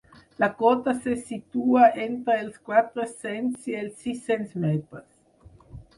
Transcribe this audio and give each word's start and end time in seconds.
La 0.43 0.47
cota 0.61 0.93
se 1.01 1.13
situa 1.27 1.83
entre 2.05 2.37
els 2.45 2.57
quatre-cents 2.71 3.69
i 3.73 3.77
els 3.83 4.03
sis-cents 4.07 4.57
metres. 4.65 5.09